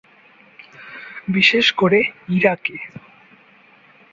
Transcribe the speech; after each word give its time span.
বিশেষ 1.27 1.67
করে 1.71 1.99
ইরাকে। 2.29 2.75